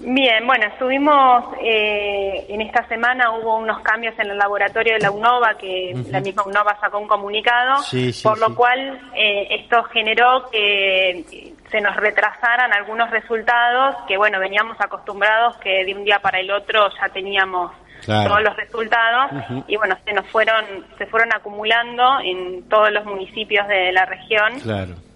Bien, 0.00 0.46
bueno, 0.46 0.66
estuvimos 0.66 1.44
eh, 1.60 2.46
en 2.48 2.60
esta 2.60 2.86
semana 2.86 3.32
hubo 3.32 3.56
unos 3.56 3.80
cambios 3.80 4.16
en 4.20 4.30
el 4.30 4.38
laboratorio 4.38 4.94
de 4.94 5.00
la 5.00 5.10
UNOVA 5.10 5.54
que 5.58 5.92
la 6.10 6.20
misma 6.20 6.44
UNOVA 6.44 6.78
sacó 6.80 6.98
un 6.98 7.08
comunicado, 7.08 7.82
por 8.22 8.38
lo 8.38 8.54
cual 8.54 9.00
eh, 9.16 9.48
esto 9.50 9.82
generó 9.84 10.48
que 10.52 11.52
se 11.68 11.80
nos 11.80 11.96
retrasaran 11.96 12.72
algunos 12.72 13.10
resultados 13.10 13.96
que 14.06 14.16
bueno 14.16 14.38
veníamos 14.38 14.80
acostumbrados 14.80 15.56
que 15.56 15.84
de 15.84 15.94
un 15.94 16.04
día 16.04 16.20
para 16.20 16.38
el 16.38 16.50
otro 16.52 16.88
ya 17.00 17.08
teníamos 17.08 17.72
todos 18.06 18.40
los 18.42 18.56
resultados. 18.56 19.32
Y 19.66 19.76
bueno 19.76 19.96
se 20.04 20.12
nos 20.12 20.26
fueron 20.28 20.64
se 20.96 21.06
fueron 21.06 21.32
acumulando 21.32 22.20
en 22.22 22.68
todos 22.68 22.92
los 22.92 23.04
municipios 23.04 23.66
de 23.66 23.90
la 23.90 24.06
región. 24.06 24.52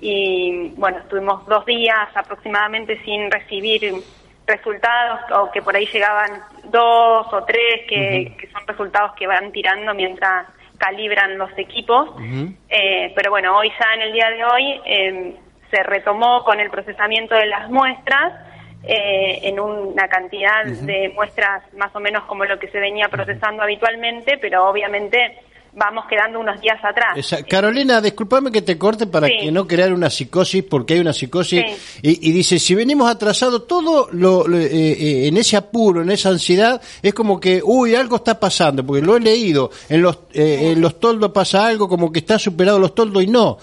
Y 0.01 0.73
bueno 0.77 0.99
estuvimos 0.99 1.47
dos 1.47 1.65
días 1.67 2.09
aproximadamente 2.17 3.01
sin 3.05 3.31
recibir 3.31 3.95
resultados 4.47 5.21
o 5.33 5.51
que 5.51 5.63
por 5.63 5.75
ahí 5.77 5.87
llegaban 5.87 6.43
dos 6.65 7.27
o 7.33 7.45
tres 7.45 7.87
que, 7.89 8.49
son 8.53 8.67
resultados 8.67 9.13
que 9.15 9.27
van 9.27 9.53
tirando 9.53 9.95
mientras 9.95 10.47
calibran 10.79 11.39
los 11.39 11.51
equipos. 11.57 12.11
Eh, 12.69 13.13
pero 13.15 13.31
bueno 13.31 13.57
hoy 13.57 13.71
ya 13.79 13.95
en 13.95 14.01
el 14.03 14.13
día 14.13 14.31
de 14.31 14.45
hoy 14.45 14.81
eh, 14.85 15.37
se 15.71 15.83
retomó 15.83 16.45
con 16.45 16.61
el 16.61 16.71
procesamiento 16.71 17.35
de 17.35 17.47
las 17.47 17.71
muestras 17.71 18.33
eh, 18.85 19.39
en 19.45 19.61
una 19.61 20.09
cantidad 20.09 20.65
de 20.65 21.13
muestras 21.15 21.63
más 21.75 21.95
o 21.95 22.01
menos 22.01 22.25
como 22.25 22.45
lo 22.45 22.59
que 22.59 22.69
se 22.69 22.81
venía 22.81 23.09
procesando 23.09 23.63
habitualmente, 23.63 24.39
pero 24.39 24.69
obviamente 24.69 25.39
vamos 25.75 26.05
quedando 26.09 26.41
unos 26.41 26.61
días 26.61 26.79
atrás. 26.83 27.45
Carolina, 27.49 28.01
discúlpame 28.01 28.51
que 28.51 28.63
te 28.63 28.77
corte 28.77 29.07
para 29.07 29.29
que 29.29 29.51
no 29.51 29.67
crear 29.67 29.93
una 29.93 30.11
psicosis, 30.11 30.63
porque 30.65 30.95
hay 30.95 31.01
una 31.01 31.13
psicosis. 31.13 31.65
Y, 32.03 32.33
dice, 32.33 32.59
si 32.59 32.75
venimos 32.75 33.11
atrasados, 33.11 33.67
todo 33.67 34.09
lo, 34.13 34.47
eh, 34.55 34.67
eh, 34.73 35.29
en 35.29 35.37
ese 35.37 35.57
apuro, 35.57 36.03
en 36.03 36.11
esa 36.11 36.31
ansiedad, 36.31 36.81
es 37.03 37.15
como 37.15 37.41
que, 37.41 37.63
uy, 37.65 37.95
algo 37.95 38.17
está 38.17 38.39
pasando, 38.39 38.85
porque 38.85 39.03
lo 39.03 39.17
he 39.17 39.21
leído, 39.21 39.71
en 39.89 40.03
los, 40.03 40.19
en 40.33 40.81
los 40.81 41.01
toldos 41.01 41.33
pasa 41.33 41.67
algo, 41.67 41.89
como 41.89 42.13
que 42.13 42.21
está 42.21 42.39
superado 42.39 42.79
los 42.79 42.95
toldos 42.95 43.23
y 43.23 43.27
no. 43.27 43.59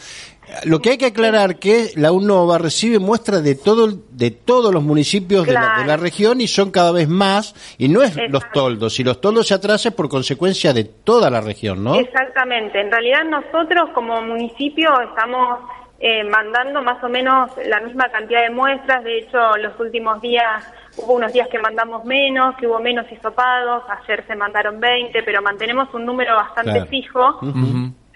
Lo 0.66 0.80
que 0.80 0.92
hay 0.92 0.98
que 0.98 1.08
aclarar 1.08 1.58
que 1.58 1.92
la 1.96 2.12
UNOVA 2.12 2.58
recibe 2.58 3.00
muestras 3.00 3.44
de 3.44 3.56
todo 3.56 3.88
de 4.10 4.32
todos 4.32 4.74
los 4.74 4.84
municipios 4.84 5.46
de, 5.46 5.54
la, 5.54 5.98
región 5.98 6.42
y 6.42 6.48
son 6.48 6.72
cada 6.72 6.92
vez 6.92 7.08
más 7.08 7.56
y 7.78 7.88
no 7.88 8.02
es 8.02 8.18
los 8.30 8.50
toldos. 8.52 8.96
Si 8.96 9.04
los 9.04 9.22
toldos 9.22 9.48
se 9.48 9.54
atrasan 9.54 9.94
por 9.94 10.10
consecuencia 10.10 10.74
de 10.74 10.84
toda 10.84 11.30
la 11.30 11.42
región, 11.42 11.84
¿no? 11.84 11.96
Exactamente. 11.96 12.82
En 12.82 12.92
realidad 12.92 13.24
nosotros 13.26 13.90
como 13.94 14.22
municipio 14.22 14.90
estamos 15.02 15.60
eh, 16.02 16.24
mandando 16.24 16.82
más 16.82 17.04
o 17.04 17.10
menos 17.10 17.52
la 17.66 17.82
misma 17.82 18.10
cantidad 18.10 18.42
de 18.42 18.50
muestras. 18.50 19.04
De 19.04 19.20
hecho, 19.20 19.58
los 19.58 19.78
últimos 19.80 20.22
días 20.22 20.64
hubo 20.98 21.14
unos 21.14 21.34
días 21.34 21.48
que 21.50 21.60
mandamos 21.60 22.06
menos, 22.06 22.56
que 22.56 22.68
hubo 22.68 22.80
menos 22.80 23.06
hisopados. 23.12 23.84
Ayer 23.90 24.26
se 24.26 24.36
mandaron 24.36 24.80
20, 24.80 25.24
pero 25.24 25.42
mantenemos 25.42 25.94
un 25.94 26.06
número 26.06 26.36
bastante 26.36 26.86
fijo. 26.86 27.40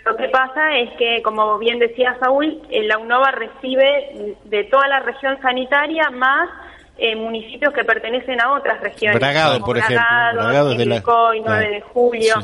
Lo 0.05 0.17
que 0.17 0.27
pasa 0.27 0.77
es 0.77 0.91
que, 0.97 1.21
como 1.23 1.57
bien 1.57 1.79
decía 1.79 2.17
Saúl, 2.19 2.61
eh, 2.69 2.83
la 2.83 2.97
UNOVA 2.97 3.31
recibe 3.31 4.35
de 4.43 4.63
toda 4.65 4.87
la 4.87 4.99
región 4.99 5.39
sanitaria 5.41 6.09
más 6.09 6.49
eh, 6.97 7.15
municipios 7.15 7.73
que 7.73 7.85
pertenecen 7.85 8.41
a 8.41 8.51
otras 8.51 8.81
regiones. 8.81 9.19
Bragado, 9.19 9.63
por 9.63 9.77
ejemplo. 9.77 10.05
Bragado, 10.33 10.75
de 10.75 10.85
9 10.85 11.69
de 11.69 11.81
julio. 11.81 12.35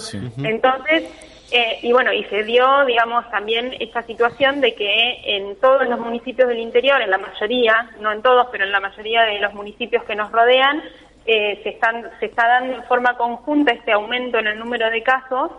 Entonces, 0.42 1.04
eh, 1.52 1.80
y 1.82 1.92
bueno, 1.92 2.14
y 2.14 2.24
se 2.26 2.44
dio, 2.44 2.86
digamos, 2.86 3.30
también 3.30 3.76
esta 3.80 4.04
situación 4.04 4.62
de 4.62 4.74
que 4.74 5.20
en 5.26 5.58
todos 5.58 5.86
los 5.86 6.00
municipios 6.00 6.48
del 6.48 6.60
interior, 6.60 7.02
en 7.02 7.12
la 7.12 7.18
mayoría, 7.18 7.90
no 8.00 8.14
en 8.14 8.22
todos, 8.22 8.48
pero 8.54 8.64
en 8.64 8.72
la 8.72 8.80
mayoría 8.80 9.24
de 9.24 9.40
los 9.40 9.54
municipios 9.54 10.04
que 10.06 10.16
nos 10.16 10.32
rodean, 10.32 10.82
se, 11.26 11.70
están, 11.70 12.10
se 12.20 12.28
está 12.28 12.48
dando 12.48 12.78
en 12.78 12.84
forma 12.86 13.16
conjunta 13.18 13.74
este 13.74 13.92
aumento 13.92 14.40
en 14.40 14.48
el 14.48 14.58
número 14.58 14.90
de 14.90 15.04
casos 15.04 15.52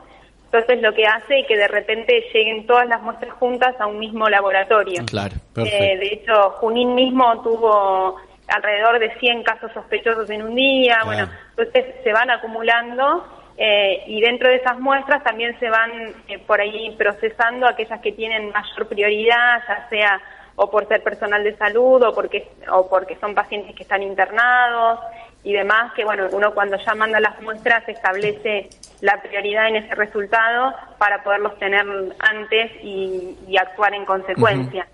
entonces 0.53 0.83
lo 0.83 0.93
que 0.93 1.07
hace 1.07 1.41
es 1.41 1.47
que 1.47 1.57
de 1.57 1.69
repente 1.69 2.25
lleguen 2.35 2.67
todas 2.67 2.87
las 2.89 3.01
muestras 3.03 3.33
juntas 3.35 3.75
a 3.79 3.87
un 3.87 4.01
mismo 4.01 4.29
laboratorio. 4.29 5.05
Claro, 5.07 5.37
eh, 5.59 5.97
de 5.97 6.07
hecho, 6.07 6.51
Junín 6.59 6.97
mismo 6.97 7.41
tuvo 7.43 8.17
alrededor 8.49 8.99
de 8.99 9.15
100 9.21 9.45
casos 9.45 9.71
sospechosos 9.73 10.29
en 10.29 10.43
un 10.43 10.57
día. 10.57 11.03
Bueno, 11.05 11.29
entonces 11.51 11.95
se 12.03 12.13
van 12.13 12.31
acumulando 12.31 13.25
eh, 13.57 14.03
y 14.09 14.21
dentro 14.21 14.49
de 14.49 14.57
esas 14.57 14.81
muestras 14.81 15.23
también 15.23 15.57
se 15.61 15.71
van 15.71 16.15
eh, 16.27 16.41
por 16.45 16.61
ahí 16.61 16.97
procesando 16.99 17.69
aquellas 17.69 18.01
que 18.01 18.11
tienen 18.11 18.51
mayor 18.51 18.89
prioridad, 18.89 19.63
ya 19.69 19.89
sea 19.89 20.21
o 20.57 20.69
por 20.69 20.89
ser 20.89 21.01
personal 21.05 21.45
de 21.45 21.57
salud 21.57 22.03
o 22.03 22.13
porque 22.13 22.49
o 22.73 22.89
porque 22.89 23.17
son 23.21 23.35
pacientes 23.35 23.75
que 23.77 23.85
están 23.85 24.03
internados 24.03 24.99
y 25.43 25.53
demás 25.53 25.93
que 25.95 26.05
bueno 26.05 26.29
uno 26.33 26.53
cuando 26.53 26.77
ya 26.77 26.95
manda 26.95 27.19
las 27.21 27.41
muestras 27.41 27.89
establece 27.89 28.69
la 29.01 29.21
prioridad 29.23 29.69
en 29.69 29.77
ese 29.77 29.95
resultado 29.95 30.75
para 30.99 31.23
poderlos 31.23 31.59
tener 31.59 31.85
antes 32.19 32.73
y, 32.83 33.57
actuar 33.59 33.95
en 33.95 34.05
consecuencia. 34.05 34.87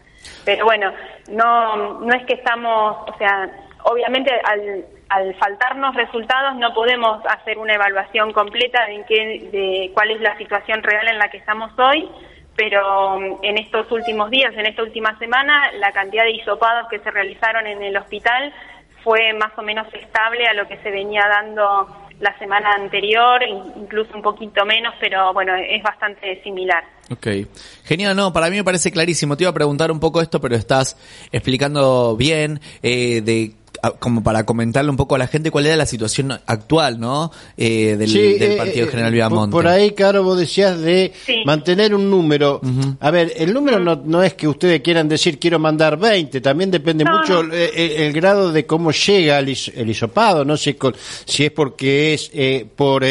Pero 0.44 0.64
bueno, 0.64 0.92
no, 1.28 2.00
no 2.00 2.14
es 2.14 2.24
que 2.26 2.34
estamos, 2.34 2.96
o 3.08 3.16
sea, 3.18 3.48
obviamente 3.84 4.32
al, 4.44 4.84
al 5.08 5.34
faltarnos 5.36 5.94
resultados 5.94 6.56
no 6.56 6.72
podemos 6.74 7.24
hacer 7.26 7.58
una 7.58 7.74
evaluación 7.74 8.32
completa 8.32 8.86
de, 8.86 9.04
qué, 9.06 9.48
de 9.52 9.90
cuál 9.94 10.10
es 10.10 10.20
la 10.20 10.36
situación 10.36 10.82
real 10.82 11.06
en 11.08 11.18
la 11.18 11.28
que 11.30 11.38
estamos 11.38 11.70
hoy, 11.78 12.08
pero 12.56 13.16
um, 13.16 13.38
en 13.42 13.58
estos 13.58 13.90
últimos 13.92 14.30
días, 14.30 14.52
en 14.56 14.66
esta 14.66 14.82
última 14.82 15.16
semana, 15.18 15.70
la 15.74 15.92
cantidad 15.92 16.24
de 16.24 16.32
hisopados 16.32 16.88
que 16.88 16.98
se 17.00 17.10
realizaron 17.10 17.66
en 17.66 17.82
el 17.82 17.96
hospital 17.96 18.52
fue 19.06 19.32
más 19.34 19.56
o 19.56 19.62
menos 19.62 19.86
estable 19.94 20.48
a 20.48 20.54
lo 20.54 20.66
que 20.66 20.78
se 20.78 20.90
venía 20.90 21.22
dando 21.28 21.86
la 22.18 22.36
semana 22.40 22.72
anterior, 22.72 23.40
incluso 23.76 24.10
un 24.16 24.22
poquito 24.22 24.66
menos, 24.66 24.94
pero 24.98 25.32
bueno, 25.32 25.52
es 25.54 25.80
bastante 25.80 26.42
similar. 26.42 26.82
Ok, 27.12 27.28
genial, 27.84 28.16
no, 28.16 28.32
para 28.32 28.50
mí 28.50 28.56
me 28.56 28.64
parece 28.64 28.90
clarísimo. 28.90 29.36
Te 29.36 29.44
iba 29.44 29.50
a 29.50 29.54
preguntar 29.54 29.92
un 29.92 30.00
poco 30.00 30.20
esto, 30.20 30.40
pero 30.40 30.56
estás 30.56 30.96
explicando 31.30 32.16
bien 32.16 32.58
eh, 32.82 33.20
de 33.20 33.52
como 33.92 34.22
para 34.22 34.44
comentarle 34.44 34.90
un 34.90 34.96
poco 34.96 35.14
a 35.14 35.18
la 35.18 35.26
gente 35.26 35.50
cuál 35.50 35.66
era 35.66 35.76
la 35.76 35.86
situación 35.86 36.32
actual, 36.46 36.98
¿no? 36.98 37.30
Eh, 37.56 37.96
del, 37.96 38.12
del, 38.12 38.56
Partido 38.56 38.86
eh, 38.86 38.90
General 38.90 39.12
Viamonte. 39.12 39.52
Por, 39.52 39.66
ahí, 39.66 39.92
Caro, 39.92 40.22
vos 40.22 40.38
decías 40.38 40.80
de 40.80 41.12
mantener 41.44 41.94
un 41.94 42.10
número. 42.10 42.60
A 43.00 43.10
ver, 43.10 43.32
el 43.36 43.52
número 43.52 43.78
no, 43.78 43.96
no 44.04 44.22
es 44.22 44.34
que 44.34 44.48
ustedes 44.48 44.80
quieran 44.80 45.08
decir 45.08 45.38
quiero 45.38 45.58
mandar 45.58 45.98
20, 45.98 46.40
también 46.40 46.70
depende 46.70 47.04
mucho 47.04 47.42
eh, 47.52 48.06
El, 48.06 48.12
grado 48.12 48.52
de 48.52 48.66
cómo 48.66 48.90
llega 48.90 49.38
el, 49.38 49.56
el 49.74 49.90
hisopado, 49.90 50.44
no 50.44 50.56
sé 50.56 50.76
si, 51.24 51.44
es 51.44 51.50
porque 51.50 52.14
es 52.14 52.30
por 52.74 53.04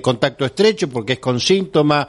contacto 0.00 0.44
estrecho, 0.44 0.88
porque 0.88 1.14
es 1.14 1.18
con 1.18 1.40
síntomas. 1.40 2.06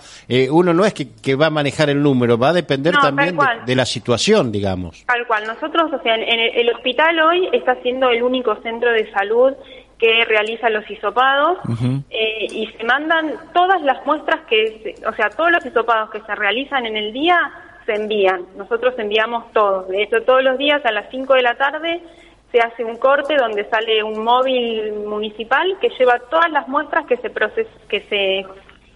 uno 0.50 0.74
no 0.74 0.86
es 0.86 0.94
que, 0.94 1.36
va 1.36 1.48
a 1.48 1.50
manejar 1.50 1.90
el 1.90 2.02
número, 2.02 2.38
va 2.38 2.50
a 2.50 2.54
depender 2.54 2.94
también 3.02 3.38
de, 3.66 3.76
la 3.76 3.86
situación, 3.86 4.52
digamos. 4.52 5.04
Tal 5.06 5.26
cual. 5.28 5.44
Nosotros, 5.48 5.92
o 5.92 6.02
sea, 6.04 6.16
en 6.16 6.40
el 6.40 6.70
hospital 6.74 7.20
hoy 7.20 7.50
está 7.52 7.74
haciendo 7.74 8.10
el 8.14 8.24
único 8.24 8.56
centro 8.62 8.92
de 8.92 9.12
salud 9.12 9.54
que 9.98 10.26
realiza 10.26 10.70
los 10.70 10.90
hisopados 10.90 11.60
eh, 12.10 12.48
y 12.52 12.68
se 12.68 12.84
mandan 12.84 13.36
todas 13.54 13.82
las 13.84 14.06
muestras 14.06 14.42
que, 14.50 14.96
o 15.08 15.14
sea, 15.14 15.30
todos 15.30 15.52
los 15.52 15.66
hisopados 15.66 16.10
que 16.10 16.20
se 16.22 16.36
realizan 16.36 16.86
en 16.86 16.98
el 16.98 17.14
día 17.14 17.38
se 17.86 17.94
envían. 17.94 18.46
Nosotros 18.58 18.96
enviamos 18.98 19.52
todos. 19.54 19.88
De 19.88 20.04
hecho, 20.04 20.22
todos 20.24 20.44
los 20.44 20.58
días 20.58 20.86
a 20.86 20.92
las 20.92 21.10
5 21.10 21.34
de 21.36 21.42
la 21.42 21.56
tarde 21.56 22.02
se 22.52 22.60
hace 22.60 22.84
un 22.84 22.98
corte 22.98 23.36
donde 23.36 23.68
sale 23.70 24.04
un 24.04 24.24
móvil 24.24 24.94
municipal 25.08 25.78
que 25.82 25.90
lleva 25.98 26.20
todas 26.30 26.52
las 26.52 26.68
muestras 26.68 27.06
que 27.08 27.18
se 27.18 27.30
proces 27.30 27.68
que 27.88 28.02
se 28.02 28.46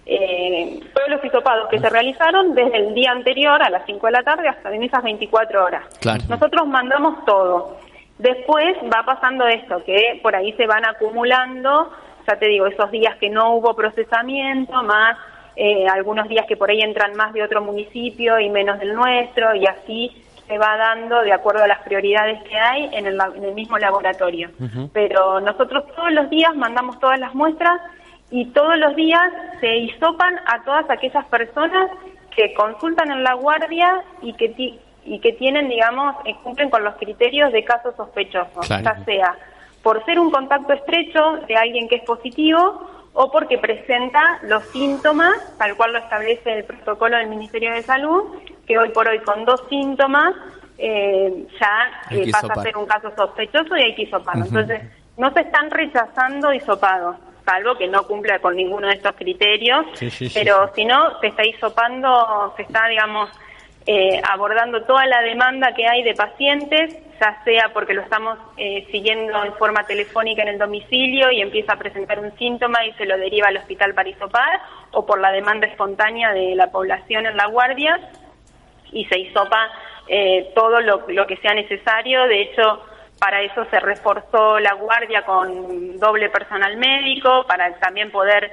eh, 0.10 0.80
todos 0.94 1.10
los 1.10 1.26
hisopados 1.26 1.68
que 1.70 1.80
se 1.80 1.90
realizaron 1.90 2.56
desde 2.56 2.78
el 2.78 2.94
día 2.94 3.12
anterior 3.12 3.62
a 3.62 3.70
las 3.70 3.86
5 3.86 4.06
de 4.06 4.12
la 4.12 4.24
tarde 4.24 4.48
hasta 4.48 4.74
en 4.74 4.84
esas 4.84 5.04
24 5.04 5.66
horas. 5.66 5.84
Nosotros 6.30 6.68
mandamos 6.68 7.26
todo. 7.26 7.78
Después 8.18 8.76
va 8.94 9.04
pasando 9.06 9.46
esto, 9.48 9.84
que 9.84 10.20
por 10.24 10.36
ahí 10.36 10.52
se 10.54 10.66
van 10.66 10.86
acumulando, 10.86 11.92
ya 12.28 12.38
te 12.38 12.48
digo, 12.48 12.66
esos 12.66 12.90
días 12.92 13.16
que 13.18 13.30
no 13.30 13.54
hubo 13.56 13.76
procesamiento, 13.76 14.84
más 14.84 15.18
eh, 15.56 15.88
algunos 15.88 16.28
días 16.28 16.46
que 16.48 16.58
por 16.58 16.70
ahí 16.70 16.82
entran 16.82 17.16
más 17.16 17.34
de 17.34 17.44
otro 17.44 17.62
municipio 17.62 18.40
y 18.40 18.50
menos 18.50 18.80
del 18.80 18.94
nuestro, 18.94 19.56
y 19.56 19.66
así 19.66 20.24
se 20.48 20.58
va 20.58 20.78
dando 20.78 21.22
de 21.22 21.34
acuerdo 21.34 21.64
a 21.64 21.68
las 21.68 21.82
prioridades 21.84 22.42
que 22.44 22.58
hay 22.58 22.90
en 22.94 23.06
el, 23.06 23.54
mismo 23.54 23.78
laboratorio. 23.78 24.50
Pero 24.94 25.42
nosotros 25.42 25.84
todos 25.96 26.12
los 26.12 26.30
días 26.30 26.56
mandamos 26.56 27.00
todas 27.00 27.20
las 27.20 27.36
muestras 27.36 27.82
y 28.32 28.46
todos 28.48 28.78
los 28.78 28.96
días 28.96 29.22
se 29.60 29.78
hisopan 29.78 30.40
a 30.46 30.64
todas 30.64 30.90
aquellas 30.90 31.26
personas 31.26 31.92
que 32.36 32.54
consultan 32.54 33.12
en 33.12 33.24
la 33.24 33.34
guardia 33.34 34.04
y 34.22 34.34
que 34.34 34.50
y 35.08 35.20
que 35.20 35.34
tienen, 35.34 35.70
digamos, 35.70 36.16
eh, 36.26 36.36
cumplen 36.44 36.70
con 36.70 36.84
los 36.84 36.96
criterios 36.96 37.52
de 37.52 37.64
casos 37.64 37.96
sospechosos, 37.96 38.68
ya 38.68 39.04
sea 39.06 39.36
por 39.82 40.04
ser 40.06 40.20
un 40.20 40.32
contacto 40.32 40.74
estrecho 40.74 41.38
de 41.48 41.56
alguien 41.56 41.88
que 41.88 41.96
es 41.96 42.04
positivo 42.04 43.08
o 43.14 43.32
porque 43.32 43.58
presenta 43.58 44.40
los 44.44 44.64
síntomas, 44.66 45.34
tal 45.58 45.76
cual 45.76 45.94
lo 45.94 46.00
establece 46.00 46.54
el 46.54 46.66
protocolo 46.66 47.18
del 47.18 47.30
Ministerio 47.30 47.74
de 47.74 47.82
Salud, 47.82 48.26
que 48.68 48.78
hoy 48.78 48.90
por 48.90 49.08
hoy 49.08 49.20
con 49.20 49.46
dos 49.46 49.64
síntomas 49.70 50.36
eh, 50.78 51.48
ya 51.60 51.92
eh, 52.12 52.30
pasa 52.32 52.54
a 52.54 52.62
ser 52.62 52.78
un 52.78 52.86
caso 52.86 53.12
sospechoso 53.16 53.76
y 53.78 53.82
hay 53.82 53.96
que 53.96 54.04
hisoparlo. 54.04 54.46
Entonces, 54.46 54.82
no 55.16 55.32
se 55.32 55.40
están 55.40 55.72
rechazando 55.72 56.54
hisopados, 56.54 57.16
salvo 57.46 57.76
que 57.78 57.88
no 57.88 58.06
cumpla 58.06 58.40
con 58.40 58.56
ninguno 58.56 58.88
de 58.88 58.96
estos 58.96 59.16
criterios, 59.16 59.86
pero 60.34 60.70
si 60.76 60.86
no, 60.86 61.20
se 61.22 61.28
está 61.28 61.46
hisopando, 61.46 62.54
se 62.56 62.64
está, 62.64 62.88
digamos, 62.88 63.30
eh, 63.90 64.22
abordando 64.30 64.84
toda 64.84 65.06
la 65.06 65.22
demanda 65.22 65.74
que 65.74 65.88
hay 65.88 66.04
de 66.04 66.14
pacientes, 66.14 66.98
ya 67.22 67.42
sea 67.46 67.72
porque 67.74 67.94
lo 67.94 68.02
estamos 68.02 68.38
eh, 68.58 68.86
siguiendo 68.92 69.46
en 69.46 69.54
forma 69.54 69.86
telefónica 69.86 70.42
en 70.42 70.50
el 70.50 70.58
domicilio 70.58 71.32
y 71.32 71.42
empieza 71.42 71.74
a 71.74 71.78
presentar 71.78 72.20
un 72.20 72.38
síntoma 72.38 72.86
y 72.86 72.92
se 72.94 73.06
lo 73.06 73.18
deriva 73.18 73.48
al 73.48 73.56
hospital 73.56 73.94
para 73.94 74.10
hisopar, 74.10 74.60
o 74.92 75.06
por 75.06 75.22
la 75.22 75.32
demanda 75.32 75.68
espontánea 75.68 76.34
de 76.34 76.54
la 76.56 76.70
población 76.70 77.28
en 77.28 77.38
la 77.38 77.48
guardia 77.48 77.98
y 78.92 79.06
se 79.06 79.20
hisopa 79.20 79.70
eh, 80.10 80.52
todo 80.54 80.82
lo, 80.82 81.06
lo 81.08 81.26
que 81.26 81.38
sea 81.38 81.54
necesario. 81.54 82.28
De 82.28 82.42
hecho, 82.42 82.84
para 83.20 83.42
eso 83.42 83.66
se 83.70 83.80
reforzó 83.80 84.60
la 84.60 84.74
guardia 84.74 85.24
con 85.24 85.98
doble 85.98 86.30
personal 86.30 86.78
médico, 86.78 87.46
para 87.48 87.74
también 87.80 88.12
poder 88.12 88.52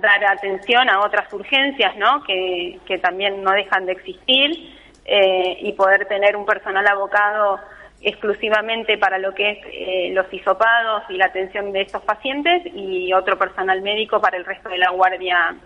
dar 0.00 0.24
atención 0.24 0.88
a 0.88 1.00
otras 1.00 1.32
urgencias, 1.32 1.96
¿no? 1.96 2.22
Que, 2.22 2.78
que 2.86 2.98
también 2.98 3.42
no 3.42 3.52
dejan 3.52 3.86
de 3.86 3.92
existir 3.92 4.74
eh, 5.04 5.58
y 5.60 5.72
poder 5.72 6.06
tener 6.06 6.36
un 6.36 6.46
personal 6.46 6.86
abocado 6.86 7.60
exclusivamente 8.00 8.98
para 8.98 9.18
lo 9.18 9.34
que 9.34 9.50
es 9.50 9.58
eh, 9.72 10.10
los 10.12 10.32
hisopados 10.32 11.04
y 11.08 11.16
la 11.16 11.26
atención 11.26 11.72
de 11.72 11.82
estos 11.82 12.02
pacientes 12.02 12.62
y 12.74 13.12
otro 13.14 13.38
personal 13.38 13.80
médico 13.80 14.20
para 14.20 14.36
el 14.36 14.44
resto 14.44 14.68
de 14.68 14.78
la 14.78 14.90
guardia 14.90 15.56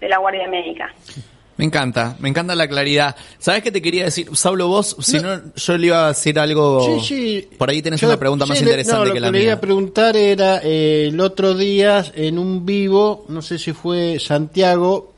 de 0.00 0.08
la 0.08 0.18
guardia 0.18 0.46
médica. 0.46 0.92
Me 1.58 1.64
encanta, 1.64 2.16
me 2.20 2.28
encanta 2.28 2.54
la 2.54 2.68
claridad. 2.68 3.16
¿Sabes 3.38 3.64
qué 3.64 3.72
te 3.72 3.82
quería 3.82 4.04
decir? 4.04 4.28
Saulo, 4.34 4.68
vos, 4.68 4.96
si 5.00 5.18
no, 5.18 5.54
yo 5.56 5.76
le 5.76 5.88
iba 5.88 6.04
a 6.04 6.08
decir 6.08 6.38
algo. 6.38 7.00
Sí, 7.00 7.06
sí. 7.06 7.48
Por 7.58 7.68
ahí 7.68 7.82
tenés 7.82 8.00
una 8.04 8.16
pregunta 8.16 8.46
más 8.46 8.60
interesante 8.60 9.12
que 9.12 9.18
la 9.18 9.26
mía. 9.26 9.30
Lo 9.30 9.32
que 9.32 9.38
le 9.38 9.44
iba 9.44 9.54
a 9.54 9.60
preguntar 9.60 10.16
era 10.16 10.60
eh, 10.62 11.08
el 11.08 11.20
otro 11.20 11.54
día 11.54 12.04
en 12.14 12.38
un 12.38 12.64
vivo, 12.64 13.26
no 13.28 13.42
sé 13.42 13.58
si 13.58 13.72
fue 13.72 14.20
Santiago, 14.20 15.14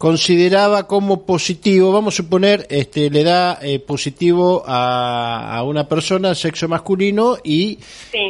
consideraba 0.00 0.86
como 0.86 1.26
positivo, 1.26 1.92
vamos 1.92 2.14
a 2.14 2.16
suponer, 2.16 2.66
este, 2.70 3.10
le 3.10 3.22
da 3.22 3.58
eh, 3.60 3.80
positivo 3.80 4.64
a, 4.66 5.58
a, 5.58 5.62
una 5.62 5.86
persona, 5.86 6.34
sexo 6.34 6.68
masculino, 6.68 7.36
y 7.44 7.78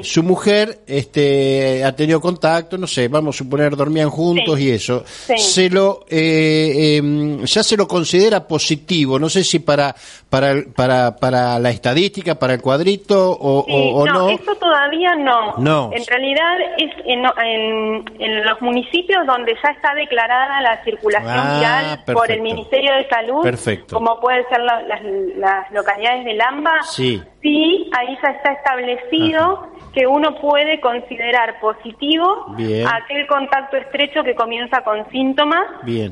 su 0.02 0.24
mujer 0.24 0.80
este, 0.88 1.84
ha 1.84 1.94
tenido 1.94 2.20
contacto, 2.20 2.76
no 2.76 2.88
sé, 2.88 3.06
vamos 3.06 3.36
a 3.36 3.38
suponer, 3.38 3.76
dormían 3.76 4.10
juntos 4.10 4.58
y 4.58 4.68
eso. 4.68 5.04
Se 5.06 5.70
lo, 5.70 6.06
eh, 6.10 6.96
em, 6.96 7.44
ya 7.44 7.62
se 7.62 7.76
lo 7.76 7.86
considera 7.86 8.48
positivo, 8.48 9.16
no 9.20 9.28
sé 9.28 9.44
si 9.44 9.60
para, 9.60 9.94
para, 10.28 10.64
para, 10.74 11.14
para 11.14 11.56
la 11.60 11.70
estadística, 11.70 12.34
para 12.34 12.54
el 12.54 12.60
cuadrito 12.60 13.30
o, 13.30 13.60
o, 13.60 14.06
no, 14.06 14.12
no. 14.12 14.30
Eso 14.30 14.56
todavía 14.56 15.14
no. 15.14 15.54
No. 15.58 15.90
En 15.92 16.04
realidad 16.04 16.56
es 16.78 16.90
en, 17.06 17.24
en, 17.24 18.20
en 18.20 18.44
los 18.44 18.60
municipios 18.60 19.24
donde 19.24 19.54
ya 19.62 19.70
está 19.70 19.94
declarada 19.94 20.60
la 20.62 20.82
circulación 20.82 21.30
ah, 21.30 21.59
Ah, 21.64 21.98
por 22.12 22.30
el 22.30 22.40
Ministerio 22.40 22.94
de 22.94 23.08
Salud, 23.08 23.86
como 23.90 24.20
puede 24.20 24.46
ser 24.48 24.60
las, 24.60 25.70
localidades 25.72 26.24
de 26.24 26.34
Lamba, 26.34 26.82
sí. 26.82 27.22
ahí 27.44 28.18
ya 28.22 28.30
está 28.30 28.52
establecido 28.52 29.68
que 29.92 30.06
uno 30.06 30.36
puede 30.40 30.80
considerar 30.80 31.58
positivo 31.60 32.46
aquel 32.54 33.26
contacto 33.26 33.76
estrecho 33.76 34.22
que 34.22 34.34
comienza 34.34 34.82
con 34.82 35.08
síntomas 35.10 35.66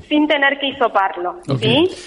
sin 0.08 0.26
tener 0.26 0.58
que 0.58 0.68
hisoparlo. 0.68 1.40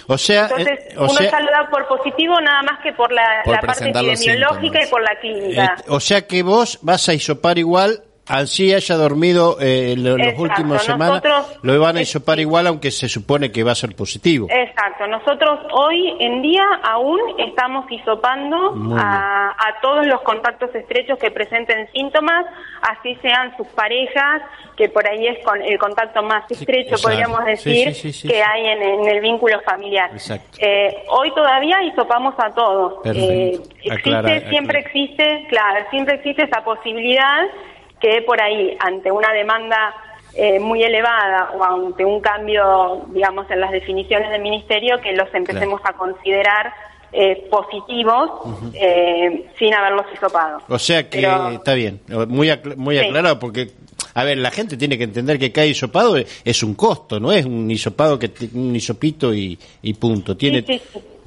O 0.08 0.18
sea, 0.18 0.44
Entonces, 0.44 0.80
eh, 0.90 0.96
uno 0.98 1.20
ya 1.20 1.40
lo 1.40 1.52
da 1.52 1.70
por 1.70 1.88
positivo 1.88 2.40
nada 2.42 2.62
más 2.64 2.82
que 2.84 2.94
por 2.94 3.12
la, 3.12 3.44
parte 3.62 3.90
epidemiológica 3.90 4.84
y 4.84 4.90
por 4.90 5.02
la 5.02 5.16
clínica. 5.20 5.76
Eh, 5.80 5.84
o 5.88 6.00
sea 6.00 6.28
que 6.28 6.44
vos 6.44 6.80
vas 6.82 7.08
a 7.10 7.14
hisopar 7.14 7.58
igual 7.58 8.04
así 8.28 8.74
haya 8.74 8.96
dormido 8.96 9.58
eh, 9.60 9.96
los 9.98 10.18
últimos 10.38 10.84
semanas, 10.84 11.22
lo 11.62 11.80
van 11.80 11.98
a 11.98 12.02
hisopar 12.02 12.40
igual 12.40 12.68
aunque 12.68 12.92
se 12.92 13.10
supone 13.10 13.52
que 13.52 13.64
va 13.64 13.72
a 13.72 13.76
ser 13.76 13.96
positivo. 13.96 14.48
Exacto, 14.50 15.08
nosotros 15.08 15.60
hoy 15.74 16.16
en 16.20 16.42
día 16.42 16.64
aún 16.84 17.20
estamos 17.40 17.90
hisopando 17.92 18.76
a, 18.98 19.56
todos 19.82 20.06
los 20.06 20.22
contactos 20.22 20.74
estrechos 20.76 21.18
que 21.18 21.32
presenten 21.32 21.90
síntomas, 21.92 22.46
así 22.82 23.16
sean 23.22 23.56
sus 23.58 23.68
parejas, 23.70 24.44
que 24.78 24.90
por 24.90 25.08
ahí 25.08 25.28
es 25.28 25.44
con 25.44 25.62
el 25.62 25.78
contacto 25.80 26.22
más 26.22 26.50
estrecho, 26.52 26.96
podríamos 27.02 27.44
decir, 27.46 27.94
que 28.28 28.44
hay 28.44 28.66
en, 28.68 29.08
el 29.08 29.22
vínculo 29.22 29.60
familiar. 29.62 30.12
Eh, 30.60 31.04
hoy 31.10 31.34
todavía 31.34 31.82
hisopamos 31.84 32.36
a 32.38 32.52
todos. 32.52 33.06
Eh, 33.06 33.60
existe, 33.84 34.50
siempre 34.50 34.80
existe, 34.80 35.48
claro, 35.50 35.86
siempre 35.90 36.16
existe 36.16 36.44
esa 36.44 36.64
posibilidad 36.64 37.48
que 38.02 38.22
por 38.24 38.42
ahí, 38.42 38.76
ante 38.80 39.12
una 39.12 39.32
demanda 39.32 39.94
eh, 40.34 40.60
muy 40.60 40.82
elevada 40.82 41.52
o 41.52 41.64
ante 41.64 42.06
un 42.06 42.22
cambio, 42.22 43.06
digamos, 43.10 43.50
en 43.52 43.60
las 43.60 43.72
definiciones 43.72 44.30
del 44.32 44.42
Ministerio, 44.42 45.00
que 45.02 45.14
los 45.14 45.28
empecemos 45.34 45.82
a 45.84 45.94
considerar 45.94 46.74
eh, 47.14 47.48
positivos 47.52 48.32
eh, 48.74 49.50
sin 49.60 49.74
haberlos 49.74 50.06
hisopado. 50.14 50.62
O 50.70 50.80
sea 50.80 51.10
que 51.10 51.28
está 51.54 51.74
bien, 51.74 52.00
muy, 52.30 52.50
muy 52.78 52.98
aclarado, 52.98 53.38
porque, 53.40 53.72
a 54.14 54.24
ver, 54.24 54.38
la 54.38 54.52
gente 54.52 54.78
tiene 54.78 54.98
que 54.98 55.04
entender 55.04 55.38
que 55.38 55.52
cada 55.52 55.68
hisopado 55.68 56.16
es 56.18 56.64
un 56.64 56.76
costo, 56.76 57.20
no 57.20 57.34
es 57.34 57.46
un 57.46 57.70
hisopado 57.70 58.18
que 58.18 58.32
un 58.54 58.74
hisopito 58.74 59.34
y, 59.34 59.60
y 59.82 59.94
punto. 59.96 60.38
Tiene, 60.38 60.64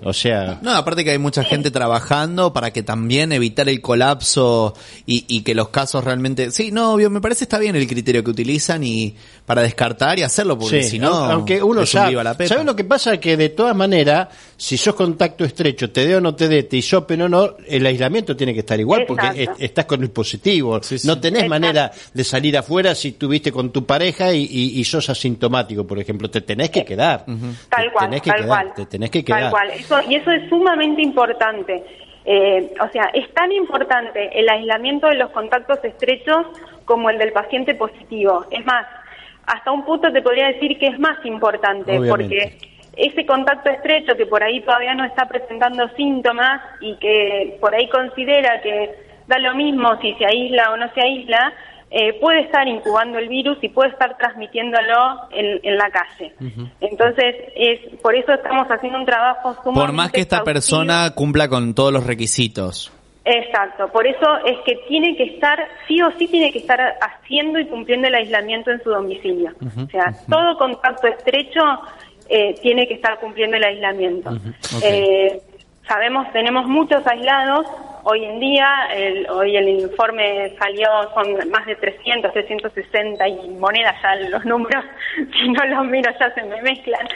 o 0.02 0.12
sea. 0.12 0.58
No, 0.62 0.72
aparte 0.72 1.04
que 1.04 1.10
hay 1.10 1.18
mucha 1.18 1.44
gente 1.44 1.70
trabajando 1.70 2.52
para 2.52 2.72
que 2.72 2.82
también 2.82 3.32
evitar 3.32 3.68
el 3.68 3.80
colapso 3.80 4.74
y, 5.06 5.24
y, 5.28 5.42
que 5.42 5.54
los 5.54 5.68
casos 5.68 6.02
realmente. 6.02 6.50
Sí, 6.50 6.70
no, 6.72 6.94
obvio, 6.94 7.10
me 7.10 7.20
parece 7.20 7.44
está 7.44 7.58
bien 7.58 7.76
el 7.76 7.86
criterio 7.86 8.24
que 8.24 8.30
utilizan 8.30 8.82
y 8.82 9.14
para 9.46 9.62
descartar 9.62 10.18
y 10.18 10.22
hacerlo, 10.22 10.58
porque 10.58 10.82
si 10.82 10.98
no. 10.98 11.12
Aunque 11.12 11.62
uno 11.62 11.86
sabe. 11.86 12.16
¿Sabes 12.46 12.64
lo 12.64 12.74
que 12.74 12.84
pasa? 12.84 13.18
Que 13.18 13.36
de 13.36 13.50
todas 13.50 13.76
maneras, 13.76 14.28
si 14.56 14.76
sos 14.76 14.94
contacto 14.94 15.44
estrecho, 15.44 15.90
te 15.90 16.06
dé 16.06 16.16
o 16.16 16.20
no 16.20 16.34
te 16.34 16.48
dé, 16.48 16.64
te 16.64 16.76
hisopen 16.78 17.22
o 17.22 17.28
no, 17.28 17.56
el 17.66 17.86
aislamiento 17.86 18.36
tiene 18.36 18.52
que 18.52 18.60
estar 18.60 18.78
igual 18.78 19.04
porque 19.06 19.48
estás 19.58 19.84
con 19.84 20.02
el 20.02 20.10
positivo. 20.10 20.80
no 21.04 21.20
tenés 21.20 21.48
manera 21.48 21.92
de 22.12 22.24
salir 22.24 22.56
afuera 22.56 22.94
si 22.94 23.12
tuviste 23.12 23.52
con 23.52 23.70
tu 23.70 23.84
pareja 23.84 24.32
y, 24.32 24.44
y, 24.44 24.84
sos 24.84 25.08
asintomático, 25.08 25.86
por 25.86 25.98
ejemplo. 25.98 26.30
Te 26.30 26.40
tenés 26.40 26.70
que 26.70 26.84
quedar. 26.84 27.24
Tal 27.68 27.92
cual, 27.92 28.06
tenés 28.06 28.22
que 28.22 28.30
tal 28.30 28.46
cual. 28.46 28.72
Te 28.74 28.86
tenés 28.86 29.10
que 29.10 29.24
quedar. 29.24 29.42
Tal 29.42 29.50
cual 29.50 29.70
y 30.08 30.14
eso 30.16 30.30
es 30.30 30.48
sumamente 30.48 31.02
importante. 31.02 31.82
Eh, 32.24 32.72
o 32.80 32.88
sea, 32.88 33.10
es 33.12 33.32
tan 33.34 33.52
importante 33.52 34.30
el 34.38 34.48
aislamiento 34.48 35.08
de 35.08 35.16
los 35.16 35.30
contactos 35.30 35.84
estrechos 35.84 36.46
como 36.84 37.10
el 37.10 37.18
del 37.18 37.32
paciente 37.32 37.74
positivo. 37.74 38.46
Es 38.50 38.64
más, 38.64 38.86
hasta 39.46 39.70
un 39.70 39.84
punto 39.84 40.10
te 40.10 40.22
podría 40.22 40.48
decir 40.48 40.78
que 40.78 40.86
es 40.86 40.98
más 40.98 41.24
importante 41.24 42.00
porque 42.08 42.56
ese 42.96 43.26
contacto 43.26 43.70
estrecho 43.70 44.16
que 44.16 44.26
por 44.26 44.42
ahí 44.42 44.60
todavía 44.60 44.94
no 44.94 45.04
está 45.04 45.26
presentando 45.26 45.88
síntomas 45.96 46.62
y 46.80 46.96
que 46.96 47.58
por 47.60 47.74
ahí 47.74 47.88
considera 47.88 48.60
que 48.62 48.90
da 49.26 49.38
lo 49.38 49.54
mismo 49.54 50.00
si 50.00 50.14
se 50.14 50.24
aísla 50.24 50.70
o 50.72 50.76
no 50.76 50.92
se 50.94 51.00
aísla, 51.00 51.52
eh, 51.90 52.18
puede 52.20 52.40
estar 52.40 52.66
incubando 52.66 53.18
el 53.18 53.28
virus 53.28 53.58
y 53.62 53.68
puede 53.68 53.90
estar 53.90 54.16
transmitiéndolo 54.16 55.28
en, 55.30 55.76
la 55.76 55.90
calle. 55.90 56.34
Entonces, 56.80 57.36
es 57.54 58.00
por 58.00 58.14
eso 58.14 58.32
estamos 58.32 58.66
haciendo 58.68 58.98
un 58.98 59.06
trabajo 59.06 59.54
sumamente 59.62 59.86
Por 59.86 59.92
más 59.92 60.10
que 60.10 60.20
esta 60.20 60.42
persona 60.42 61.10
cumpla 61.14 61.48
con 61.48 61.74
todos 61.74 61.92
los 61.92 62.06
requisitos. 62.06 62.92
Exacto, 63.24 63.88
por 63.88 64.06
eso 64.06 64.26
es 64.44 64.58
que 64.66 64.76
tiene 64.86 65.16
que 65.16 65.24
estar, 65.24 65.58
sí 65.88 66.02
o 66.02 66.10
sí 66.18 66.28
tiene 66.28 66.52
que 66.52 66.58
estar 66.58 66.78
haciendo 67.00 67.58
y 67.58 67.66
cumpliendo 67.66 68.08
el 68.08 68.14
aislamiento 68.14 68.70
en 68.70 68.82
su 68.82 68.90
domicilio. 68.90 69.52
O 69.62 69.88
sea, 69.88 70.14
todo 70.28 70.58
contacto 70.58 71.06
estrecho 71.06 71.60
eh, 72.28 72.54
tiene 72.60 72.86
que 72.86 72.94
estar 72.94 73.18
cumpliendo 73.20 73.56
el 73.56 73.64
aislamiento. 73.64 74.30
Eh, 74.82 75.40
sabemos, 75.88 76.30
tenemos 76.32 76.66
muchos 76.66 77.06
aislados, 77.06 77.66
Hoy 78.06 78.22
en 78.22 78.38
día, 78.38 78.68
el, 78.94 79.26
hoy 79.30 79.56
el 79.56 79.68
informe 79.68 80.54
salió, 80.58 80.86
son 81.14 81.50
más 81.50 81.64
de 81.64 81.74
300, 81.76 82.32
360 82.32 83.28
y 83.28 83.48
monedas, 83.50 83.94
ya 84.02 84.14
los 84.28 84.44
números, 84.44 84.84
si 85.16 85.48
no 85.48 85.64
los 85.64 85.86
miro 85.86 86.10
ya 86.20 86.30
se 86.34 86.42
me 86.42 86.60
mezclan, 86.60 87.08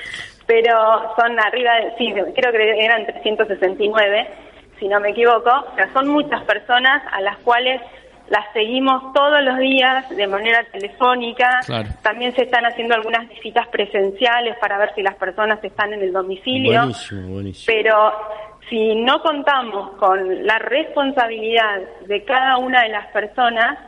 pero 0.46 0.74
son 1.14 1.38
arriba 1.38 1.74
de, 1.74 1.94
sí, 1.98 2.12
creo 2.34 2.52
que 2.52 2.84
eran 2.84 3.04
369, 3.04 4.28
si 4.78 4.88
no 4.88 4.98
me 5.00 5.10
equivoco, 5.10 5.50
o 5.50 5.74
sea, 5.74 5.92
son 5.92 6.08
muchas 6.08 6.42
personas 6.44 7.02
a 7.12 7.20
las 7.20 7.36
cuales 7.38 7.82
las 8.30 8.44
seguimos 8.52 9.12
todos 9.12 9.42
los 9.42 9.58
días 9.58 10.08
de 10.10 10.26
manera 10.26 10.64
telefónica. 10.70 11.60
También 12.02 12.34
se 12.34 12.42
están 12.42 12.64
haciendo 12.66 12.94
algunas 12.94 13.28
visitas 13.28 13.66
presenciales 13.68 14.56
para 14.60 14.78
ver 14.78 14.94
si 14.94 15.02
las 15.02 15.14
personas 15.14 15.62
están 15.64 15.94
en 15.94 16.02
el 16.02 16.12
domicilio. 16.12 16.80
Buenísimo, 16.80 17.28
buenísimo. 17.28 17.74
Pero 17.74 18.12
si 18.68 18.94
no 18.96 19.22
contamos 19.22 19.90
con 19.96 20.46
la 20.46 20.58
responsabilidad 20.58 21.80
de 22.06 22.24
cada 22.24 22.58
una 22.58 22.82
de 22.82 22.90
las 22.90 23.06
personas, 23.08 23.78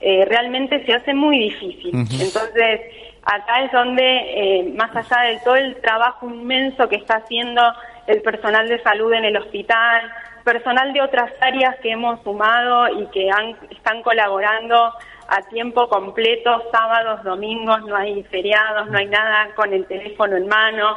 eh, 0.00 0.24
realmente 0.28 0.84
se 0.84 0.92
hace 0.92 1.14
muy 1.14 1.38
difícil. 1.38 1.94
Entonces, 1.94 2.80
acá 3.24 3.64
es 3.64 3.72
donde, 3.72 4.04
eh, 4.04 4.74
más 4.76 4.94
allá 4.94 5.30
de 5.30 5.38
todo 5.44 5.56
el 5.56 5.76
trabajo 5.76 6.28
inmenso 6.28 6.88
que 6.88 6.96
está 6.96 7.16
haciendo 7.16 7.62
el 8.06 8.20
personal 8.22 8.68
de 8.68 8.82
salud 8.82 9.12
en 9.12 9.24
el 9.24 9.36
hospital, 9.36 10.12
personal 10.44 10.92
de 10.92 11.00
otras 11.00 11.32
áreas 11.40 11.76
que 11.80 11.90
hemos 11.90 12.22
sumado 12.22 13.00
y 13.00 13.06
que 13.06 13.30
han, 13.30 13.56
están 13.70 14.02
colaborando 14.02 14.92
a 15.28 15.42
tiempo 15.48 15.88
completo, 15.88 16.62
sábados, 16.70 17.24
domingos, 17.24 17.82
no 17.86 17.96
hay 17.96 18.22
feriados, 18.24 18.90
no 18.90 18.98
hay 18.98 19.06
nada 19.06 19.48
con 19.54 19.72
el 19.72 19.86
teléfono 19.86 20.36
en 20.36 20.46
mano, 20.46 20.96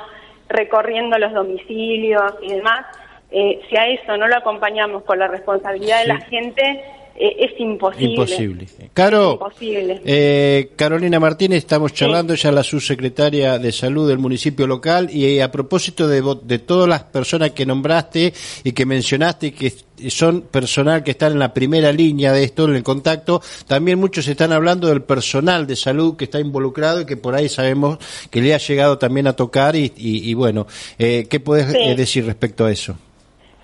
recorriendo 0.49 1.17
los 1.17 1.33
domicilios 1.33 2.33
y 2.41 2.55
demás. 2.55 2.85
Eh, 3.29 3.59
si 3.69 3.75
a 3.75 3.87
eso 3.87 4.15
no 4.17 4.27
lo 4.27 4.37
acompañamos 4.37 5.03
con 5.03 5.19
la 5.19 5.27
responsabilidad 5.27 6.01
de 6.01 6.07
la 6.07 6.21
gente, 6.21 6.61
eh, 7.19 7.35
es 7.39 7.59
imposible. 7.59 8.11
Imposible. 8.11 8.67
Caro, 8.93 9.39
Eh, 10.05 10.69
Carolina 10.75 11.19
Martínez, 11.19 11.57
estamos 11.57 11.91
charlando, 11.93 12.35
ya 12.35 12.51
la 12.51 12.63
subsecretaria 12.63 13.57
de 13.57 13.71
Salud 13.71 14.07
del 14.07 14.19
municipio 14.19 14.67
local, 14.67 15.09
y 15.11 15.39
a 15.39 15.51
propósito 15.51 16.07
de, 16.07 16.21
de 16.43 16.59
todas 16.59 16.87
las 16.87 17.03
personas 17.03 17.51
que 17.51 17.65
nombraste 17.65 18.33
y 18.63 18.71
que 18.71 18.85
mencionaste 18.85 19.51
que 19.51 19.73
son 20.09 20.41
personal 20.41 21.03
que 21.03 21.11
están 21.11 21.31
en 21.31 21.39
la 21.39 21.55
primera 21.55 21.91
línea 21.91 22.31
de 22.31 22.43
esto, 22.43 22.65
en 22.65 22.75
el 22.75 22.83
contacto, 22.83 23.41
también 23.65 23.99
muchos 23.99 24.27
están 24.27 24.53
hablando 24.53 24.87
del 24.87 25.01
personal 25.01 25.65
de 25.65 25.75
salud 25.75 26.15
que 26.15 26.25
está 26.25 26.39
involucrado 26.39 27.01
y 27.01 27.05
que 27.07 27.17
por 27.17 27.33
ahí 27.33 27.49
sabemos 27.49 27.97
que 28.29 28.41
le 28.41 28.53
ha 28.53 28.59
llegado 28.59 28.99
también 28.99 29.25
a 29.25 29.33
tocar 29.33 29.75
y, 29.75 29.91
y, 29.97 30.33
bueno, 30.35 30.67
eh, 30.99 31.25
¿qué 31.27 31.39
puedes 31.39 31.73
eh, 31.73 31.95
decir 31.95 32.27
respecto 32.27 32.65
a 32.65 32.71
eso? 32.71 32.95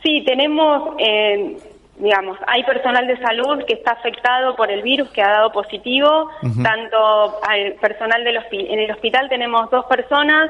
Sí, 0.03 0.23
tenemos... 0.25 0.95
Eh 0.99 1.57
digamos, 1.97 2.37
hay 2.47 2.63
personal 2.63 3.05
de 3.07 3.17
salud 3.17 3.63
que 3.65 3.73
está 3.75 3.91
afectado 3.91 4.55
por 4.55 4.71
el 4.71 4.81
virus, 4.81 5.09
que 5.09 5.21
ha 5.21 5.29
dado 5.29 5.51
positivo, 5.51 6.29
tanto 6.61 7.39
al 7.47 7.73
personal 7.73 8.23
del 8.23 8.39
en 8.51 8.79
el 8.79 8.91
hospital 8.91 9.29
tenemos 9.29 9.69
dos 9.69 9.85
personas 9.85 10.49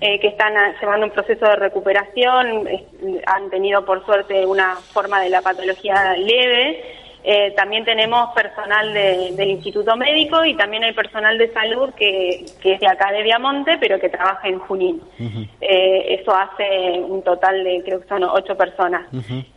eh, 0.00 0.20
que 0.20 0.28
están 0.28 0.54
llevando 0.80 1.06
un 1.06 1.12
proceso 1.12 1.46
de 1.46 1.56
recuperación, 1.56 2.68
han 3.26 3.50
tenido 3.50 3.84
por 3.84 4.04
suerte 4.04 4.44
una 4.46 4.76
forma 4.76 5.20
de 5.20 5.30
la 5.30 5.40
patología 5.42 6.14
leve, 6.16 6.82
eh, 7.24 7.52
también 7.56 7.84
tenemos 7.84 8.34
personal 8.34 8.92
del 8.92 9.48
Instituto 9.48 9.96
Médico 9.96 10.44
y 10.44 10.56
también 10.56 10.82
hay 10.82 10.92
personal 10.92 11.38
de 11.38 11.52
salud 11.52 11.90
que, 11.94 12.44
es 12.64 12.80
de 12.80 12.88
acá 12.88 13.12
de 13.12 13.22
Viamonte, 13.22 13.78
pero 13.78 14.00
que 14.00 14.08
trabaja 14.08 14.48
en 14.48 14.58
Junín. 14.58 15.00
Eh, 15.60 16.18
eso 16.20 16.34
hace 16.34 17.00
un 17.00 17.22
total 17.22 17.62
de, 17.62 17.82
creo 17.84 18.00
que 18.00 18.08
son 18.08 18.24
ocho 18.24 18.56
personas, 18.56 19.06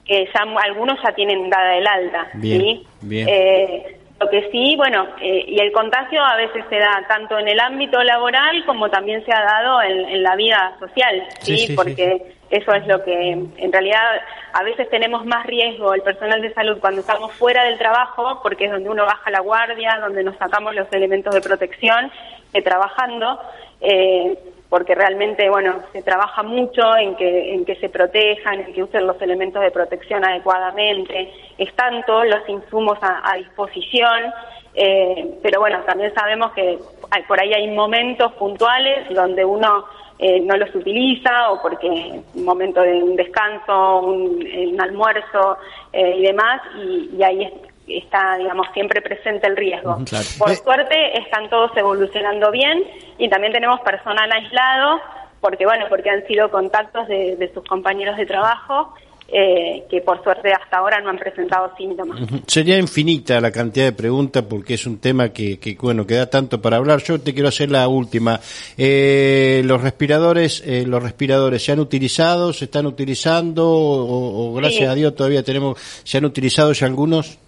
que 0.05 0.25
ya 0.25 0.41
algunos 0.63 0.99
ya 1.03 1.13
tienen 1.13 1.49
dada 1.49 1.75
el 1.75 1.87
alta. 1.87 2.27
¿sí? 2.39 2.85
Eh, 3.11 3.97
lo 4.19 4.29
que 4.29 4.49
sí, 4.49 4.75
bueno, 4.77 5.07
y 5.21 5.59
el 5.59 5.73
contagio 5.73 6.23
a 6.23 6.37
veces 6.37 6.63
se 6.69 6.77
da 6.77 7.03
tanto 7.07 7.37
en 7.37 7.49
el 7.49 7.59
ámbito 7.59 8.01
laboral 8.01 8.63
como 8.65 8.89
también 8.89 9.25
se 9.25 9.33
ha 9.33 9.41
dado 9.41 9.81
en, 9.81 10.23
la 10.23 10.35
vida 10.35 10.73
social, 10.79 11.21
¿sí? 11.41 11.73
Porque 11.75 12.21
eso 12.49 12.73
es 12.73 12.87
lo 12.87 13.03
que, 13.03 13.31
en 13.31 13.73
realidad, 13.73 14.21
a 14.57 14.63
veces 14.63 14.89
tenemos 14.89 15.25
más 15.25 15.45
riesgo 15.45 15.93
el 15.93 16.01
personal 16.01 16.41
de 16.41 16.53
salud 16.53 16.77
cuando 16.79 17.01
estamos 17.01 17.33
fuera 17.33 17.65
del 17.65 17.77
trabajo, 17.77 18.39
porque 18.41 18.65
es 18.65 18.71
donde 18.71 18.89
uno 18.89 19.03
baja 19.05 19.29
la 19.29 19.41
guardia, 19.41 19.99
donde 19.99 20.23
nos 20.23 20.37
sacamos 20.37 20.73
los 20.73 20.87
elementos 20.93 21.35
de 21.35 21.41
protección, 21.41 22.09
que 22.53 22.61
trabajando, 22.61 23.37
eh, 23.81 24.39
porque 24.69 24.95
realmente, 24.95 25.49
bueno, 25.49 25.81
se 25.91 26.01
trabaja 26.03 26.41
mucho 26.41 26.95
en 26.95 27.17
que, 27.17 27.53
en 27.53 27.65
que 27.65 27.75
se 27.75 27.89
protejan, 27.89 28.61
en 28.61 28.73
que 28.73 28.81
usen 28.81 29.05
los 29.05 29.21
elementos 29.21 29.61
de 29.61 29.71
protección 29.71 30.23
adecuadamente, 30.23 31.33
están 31.57 32.05
todos 32.05 32.25
los 32.25 32.47
insumos 32.47 32.97
a, 33.01 33.35
disposición, 33.35 34.31
eh, 34.73 35.37
pero 35.43 35.59
bueno, 35.59 35.81
también 35.81 36.13
sabemos 36.13 36.53
que 36.53 36.79
por 37.27 37.41
ahí 37.41 37.53
hay 37.53 37.67
momentos 37.71 38.31
puntuales 38.35 39.13
donde 39.13 39.43
uno 39.43 39.85
eh, 40.17 40.39
no 40.41 40.55
los 40.55 40.73
utiliza 40.73 41.51
o 41.51 41.61
porque 41.61 42.21
un 42.33 42.45
momento 42.45 42.81
de 42.81 43.03
un 43.03 43.15
descanso, 43.15 43.99
un, 43.99 44.79
almuerzo 44.79 45.57
eh, 45.91 46.15
y 46.17 46.21
demás, 46.23 46.61
y, 46.77 47.21
ahí 47.21 47.51
está, 47.87 48.37
digamos, 48.37 48.67
siempre 48.73 49.01
presente 49.01 49.45
el 49.47 49.57
riesgo. 49.57 49.97
Por 50.37 50.51
eh, 50.51 50.55
suerte 50.55 51.19
están 51.19 51.49
todos 51.49 51.75
evolucionando 51.75 52.49
bien 52.51 52.83
y 53.17 53.29
también 53.29 53.51
tenemos 53.51 53.81
personal 53.81 54.31
aislado 54.31 55.01
porque, 55.41 55.65
bueno, 55.65 55.85
porque 55.89 56.09
han 56.09 56.25
sido 56.27 56.49
contactos 56.49 57.07
de 57.07 57.51
sus 57.53 57.63
compañeros 57.65 58.17
de 58.17 58.25
trabajo 58.25 58.93
eh, 59.27 59.83
que 59.89 60.01
por 60.01 60.23
suerte 60.23 60.51
hasta 60.51 60.77
ahora 60.77 61.01
no 61.01 61.09
han 61.09 61.17
presentado 61.17 61.71
síntomas. 61.75 62.19
Sería 62.45 62.77
infinita 62.77 63.41
la 63.41 63.51
cantidad 63.51 63.85
de 63.85 63.91
preguntas 63.91 64.43
porque 64.47 64.75
es 64.75 64.85
un 64.85 64.99
tema 64.99 65.29
que, 65.29 65.59
que, 65.59 65.75
bueno, 65.81 66.05
que 66.05 66.13
da 66.13 66.29
tanto 66.29 66.61
para 66.61 66.77
hablar. 66.77 67.01
Yo 67.01 67.19
te 67.19 67.33
quiero 67.33 67.49
hacer 67.49 67.71
la 67.71 67.87
última. 67.87 68.39
Eh, 68.77 69.63
los 69.65 69.81
respiradores, 69.81 70.63
eh, 70.65 70.85
los 70.85 71.01
respiradores 71.01 71.63
se 71.63 71.71
han 71.71 71.79
utilizado, 71.79 72.53
se 72.53 72.65
están 72.65 72.85
utilizando 72.85 73.65
o, 73.67 74.53
gracias 74.53 74.89
a 74.89 74.95
Dios 74.95 75.15
todavía 75.15 75.43
tenemos, 75.43 75.79
se 76.03 76.19
han 76.19 76.25
utilizado 76.25 76.71
ya 76.73 76.85
algunos. 76.85 77.39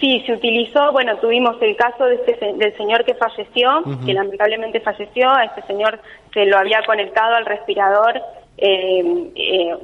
Sí, 0.00 0.20
se 0.26 0.32
utilizó, 0.32 0.90
bueno, 0.90 1.16
tuvimos 1.18 1.56
el 1.62 1.76
caso 1.76 2.04
de 2.04 2.16
este, 2.16 2.52
del 2.54 2.76
señor 2.76 3.04
que 3.04 3.14
falleció, 3.14 3.82
que 4.04 4.12
lamentablemente 4.12 4.80
falleció, 4.80 5.30
a 5.30 5.44
este 5.44 5.62
señor 5.62 6.00
se 6.34 6.44
lo 6.46 6.58
había 6.58 6.82
conectado 6.84 7.36
al 7.36 7.46
respirador 7.46 8.20
eh, 8.56 9.32
eh, 9.34 9.76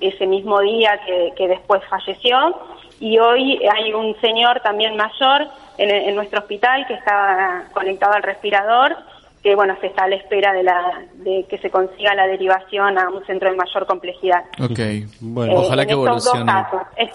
ese 0.00 0.26
mismo 0.26 0.60
día 0.60 1.00
que, 1.36 1.48
después 1.48 1.82
falleció. 1.88 2.56
Y 3.00 3.18
hoy 3.18 3.58
hay 3.66 3.92
un 3.94 4.14
señor 4.20 4.60
también 4.60 4.94
mayor 4.96 5.48
en, 5.78 6.14
nuestro 6.14 6.40
hospital 6.40 6.86
que 6.86 6.94
está 6.94 7.64
conectado 7.72 8.12
al 8.12 8.22
respirador, 8.22 8.94
que 9.42 9.54
bueno, 9.54 9.74
se 9.80 9.86
está 9.86 10.04
a 10.04 10.08
la 10.08 10.16
espera 10.16 10.52
de, 10.52 10.62
la, 10.62 11.00
de 11.14 11.46
que 11.48 11.56
se 11.58 11.70
consiga 11.70 12.14
la 12.14 12.26
derivación 12.26 12.98
a 12.98 13.08
un 13.08 13.24
centro 13.24 13.50
de 13.50 13.56
mayor 13.56 13.86
complejidad. 13.86 14.44
Ok, 14.60 15.08
bueno, 15.20 15.54
ojalá 15.60 15.86
que 15.86 15.92
evolucione. 15.92 16.52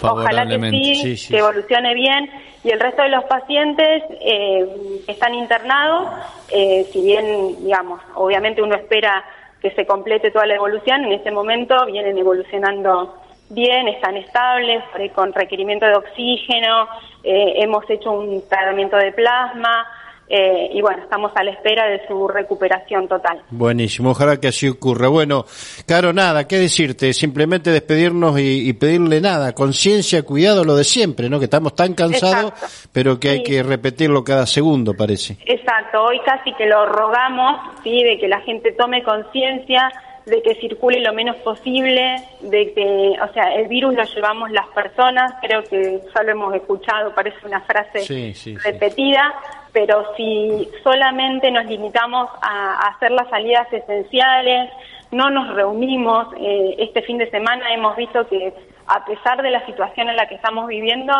ojalá 0.01 0.47
que 0.47 1.05
sí, 1.05 1.27
que 1.29 1.37
evolucione 1.37 1.93
bien. 1.93 2.31
Y 2.63 2.71
el 2.71 2.79
resto 2.79 3.03
de 3.03 3.09
los 3.09 3.25
pacientes 3.25 4.03
eh, 4.21 5.03
están 5.07 5.35
internados, 5.35 6.09
eh, 6.49 6.87
si 6.91 7.05
bien, 7.05 7.63
digamos, 7.63 8.01
obviamente 8.15 8.63
uno 8.63 8.73
espera 8.73 9.23
que 9.61 9.71
se 9.71 9.85
complete 9.85 10.31
toda 10.31 10.45
la 10.45 10.55
evolución. 10.55 11.05
En 11.05 11.13
ese 11.13 11.31
momento 11.31 11.85
vienen 11.85 12.17
evolucionando 12.17 13.15
bien, 13.49 13.87
están 13.87 14.17
estables, 14.17 14.83
con 15.13 15.33
requerimiento 15.33 15.85
de 15.85 15.95
oxígeno, 15.95 16.87
eh, 17.23 17.55
hemos 17.57 17.87
hecho 17.89 18.11
un 18.11 18.47
tratamiento 18.47 18.97
de 18.97 19.11
plasma, 19.11 19.85
eh, 20.27 20.69
y 20.73 20.81
bueno, 20.81 21.03
estamos 21.03 21.31
a 21.35 21.43
la 21.43 21.51
espera 21.51 21.87
de 21.87 22.05
su 22.07 22.27
recuperación 22.27 23.07
total. 23.07 23.43
Buenísimo, 23.51 24.11
ojalá 24.11 24.39
que 24.39 24.47
así 24.47 24.67
ocurra. 24.67 25.07
Bueno, 25.07 25.45
Caro, 25.85 26.13
nada, 26.13 26.47
¿qué 26.47 26.57
decirte? 26.57 27.13
Simplemente 27.13 27.69
despedirnos 27.69 28.39
y, 28.39 28.73
pedirle 28.73 29.21
nada, 29.21 29.53
conciencia, 29.53 30.23
cuidado, 30.23 30.63
lo 30.63 30.75
de 30.75 30.83
siempre, 30.83 31.29
¿no? 31.29 31.37
Que 31.37 31.45
estamos 31.45 31.75
tan 31.75 31.93
cansados, 31.93 32.53
pero 32.91 33.19
que 33.19 33.29
hay 33.29 33.43
que 33.43 33.61
repetirlo 33.61 34.23
cada 34.23 34.47
segundo, 34.47 34.95
parece. 34.95 35.37
Exacto, 35.45 36.03
hoy 36.03 36.19
casi 36.25 36.53
que 36.53 36.65
lo 36.65 36.85
rogamos, 36.87 37.75
¿sí? 37.83 38.03
De 38.03 38.17
que 38.17 38.27
la 38.27 38.41
gente 38.41 38.71
tome 38.71 39.03
conciencia, 39.03 39.91
de 40.25 40.41
que 40.41 40.55
circule 40.55 41.01
lo 41.01 41.13
menos 41.13 41.35
posible, 41.37 42.15
de 42.41 42.73
que, 42.73 43.15
o 43.21 43.33
sea, 43.33 43.53
el 43.55 43.67
virus 43.67 43.93
lo 43.93 44.03
llevamos 44.03 44.51
las 44.51 44.67
personas, 44.69 45.33
creo 45.41 45.63
que 45.63 46.01
ya 46.13 46.23
lo 46.23 46.31
hemos 46.31 46.55
escuchado, 46.55 47.13
parece 47.13 47.37
una 47.45 47.61
frase 47.61 48.33
repetida, 48.63 49.33
pero 49.71 50.15
si 50.15 50.67
solamente 50.83 51.51
nos 51.51 51.65
limitamos 51.65 52.29
a, 52.41 52.87
hacer 52.87 53.11
las 53.11 53.29
salidas 53.29 53.71
esenciales, 53.71 54.71
no 55.11 55.29
nos 55.29 55.53
reunimos, 55.53 56.27
eh, 56.39 56.75
este 56.79 57.03
fin 57.03 57.19
de 57.19 57.29
semana 57.29 57.71
hemos 57.73 57.95
visto 57.95 58.27
que 58.27 58.53
a 58.87 59.05
pesar 59.05 59.41
de 59.41 59.51
la 59.51 59.65
situación 59.65 60.09
en 60.09 60.15
la 60.15 60.27
que 60.27 60.35
estamos 60.35 60.67
viviendo, 60.67 61.13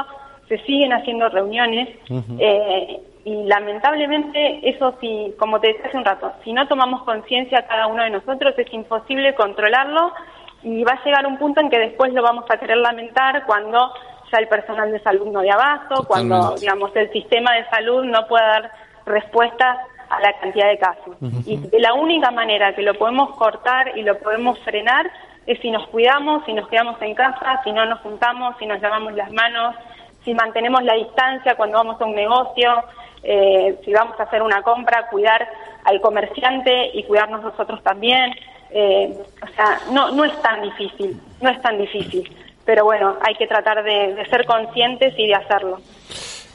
se 0.48 0.58
siguen 0.60 0.94
haciendo 0.94 1.30
reuniones. 1.30 1.90
eh, 2.40 3.00
y 3.26 3.44
lamentablemente 3.46 4.70
eso 4.70 4.94
sí, 5.02 5.34
como 5.40 5.60
te 5.60 5.70
decía 5.70 5.88
hace 5.88 5.98
un 5.98 6.06
rato, 6.06 6.32
si 6.44 6.54
no 6.54 6.68
tomamos 6.68 7.02
conciencia 7.04 7.66
cada 7.68 7.88
uno 7.88 8.04
de 8.04 8.12
nosotros 8.12 8.54
es 8.56 8.72
imposible 8.72 9.34
controlarlo 9.34 10.14
y 10.62 10.84
va 10.84 10.92
a 10.94 11.04
llegar 11.04 11.26
un 11.26 11.40
punto 11.40 11.60
en 11.60 11.72
que 11.72 11.80
después 11.80 12.14
lo 12.14 12.22
vamos 12.22 12.46
a 12.50 12.58
querer 12.58 12.78
lamentar 12.78 13.44
cuando 13.48 13.92
ya 14.32 14.38
el 14.38 14.48
personal 14.48 14.92
de 14.92 15.00
salud 15.00 15.26
no 15.32 15.42
de 15.42 15.50
abasto, 15.50 16.06
cuando 16.08 16.54
digamos 16.56 16.96
el 16.96 17.12
sistema 17.12 17.54
de 17.56 17.66
salud 17.66 18.04
no 18.06 18.28
pueda 18.28 18.46
dar 18.46 18.72
respuesta 19.08 19.76
a 20.08 20.22
la 20.22 20.32
cantidad 20.40 20.70
de 20.70 20.78
casos. 20.78 21.18
Y 21.48 21.80
la 21.80 21.96
única 21.96 22.30
manera 22.30 22.76
que 22.76 22.84
lo 22.84 22.94
podemos 22.94 23.36
cortar 23.38 23.98
y 23.98 24.04
lo 24.04 24.20
podemos 24.20 24.60
frenar 24.60 25.10
es 25.48 25.60
si 25.62 25.72
nos 25.72 25.88
cuidamos, 25.88 26.46
si 26.46 26.54
nos 26.54 26.68
quedamos 26.70 27.02
en 27.02 27.16
casa, 27.16 27.60
si 27.64 27.72
no 27.72 27.88
nos 27.88 28.02
juntamos, 28.02 28.56
si 28.60 28.68
nos 28.68 28.80
lavamos 28.82 29.14
las 29.14 29.32
manos, 29.32 29.76
si 30.24 30.36
mantenemos 30.36 30.84
la 30.84 30.94
distancia 30.94 31.56
cuando 31.56 31.78
vamos 31.78 32.00
a 32.00 32.06
un 32.06 32.16
negocio, 32.16 32.84
eh, 33.26 33.76
si 33.84 33.92
vamos 33.92 34.20
a 34.20 34.24
hacer 34.24 34.42
una 34.44 34.62
compra, 34.62 35.08
cuidar 35.10 35.48
al 35.84 36.00
comerciante 36.00 36.92
y 36.94 37.04
cuidarnos 37.04 37.42
nosotros 37.42 37.82
también. 37.84 38.32
Eh, 38.70 39.18
o 39.42 39.56
sea, 39.56 39.80
no, 39.92 40.12
no 40.12 40.26
es 40.26 40.42
tan 40.42 40.62
difícil, 40.62 41.20
no 41.42 41.50
es 41.50 41.62
tan 41.62 41.78
difícil. 41.78 42.30
Pero 42.66 42.86
bueno, 42.86 43.18
hay 43.22 43.36
que 43.36 43.48
tratar 43.48 43.84
de, 43.84 44.16
ser 44.30 44.46
conscientes 44.46 45.14
y 45.18 45.28
de 45.28 45.36
hacerlo. 45.36 45.80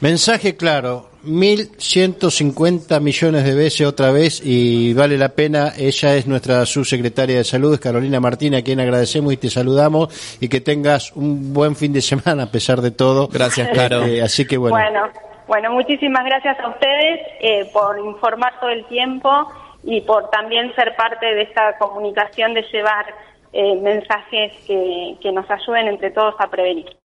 Mensaje 0.01 0.55
claro, 0.57 1.09
1.150 1.25 2.99
millones 3.01 3.43
de 3.45 3.53
veces 3.53 3.85
otra 3.85 4.11
vez 4.11 4.41
y 4.43 4.93
vale 4.93 5.17
la 5.17 5.29
pena. 5.29 5.73
Ella 5.77 6.15
es 6.15 6.25
nuestra 6.25 6.65
subsecretaria 6.65 7.37
de 7.37 7.43
salud, 7.43 7.75
es 7.75 7.79
Carolina 7.79 8.19
Martín, 8.19 8.55
a 8.55 8.63
quien 8.63 8.79
agradecemos 8.79 9.31
y 9.31 9.37
te 9.37 9.49
saludamos 9.49 10.37
y 10.39 10.49
que 10.49 10.59
tengas 10.59 11.11
un 11.15 11.53
buen 11.53 11.75
fin 11.75 11.93
de 11.93 12.01
semana 12.01 12.43
a 12.43 12.51
pesar 12.51 12.81
de 12.81 12.91
todo. 12.91 13.27
Gracias, 13.27 13.69
Caro. 13.75 14.03
Eh, 14.03 14.21
así 14.21 14.45
que 14.45 14.57
bueno. 14.57 14.75
Bueno, 14.75 15.07
bueno, 15.47 15.71
muchísimas 15.71 16.23
gracias 16.25 16.59
a 16.59 16.69
ustedes 16.69 17.19
eh, 17.39 17.69
por 17.73 17.99
informar 17.99 18.59
todo 18.59 18.69
el 18.69 18.85
tiempo 18.85 19.51
y 19.83 20.01
por 20.01 20.29
también 20.29 20.73
ser 20.75 20.95
parte 20.95 21.25
de 21.25 21.43
esta 21.43 21.77
comunicación 21.77 22.53
de 22.53 22.61
llevar 22.63 23.05
eh, 23.53 23.75
mensajes 23.75 24.53
que, 24.65 25.15
que 25.21 25.31
nos 25.31 25.49
ayuden 25.49 25.87
entre 25.87 26.11
todos 26.11 26.35
a 26.39 26.47
prevenir. 26.47 26.95